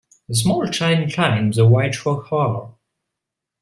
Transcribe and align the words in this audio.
The 0.29 0.33
small 0.35 0.65
child 0.65 1.13
climbs 1.13 1.59
a 1.59 1.65
white 1.67 2.03
rock 2.07 2.31
wall. 2.31 2.79